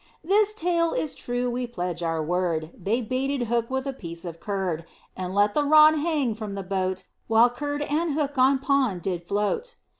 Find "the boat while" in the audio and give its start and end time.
6.55-7.51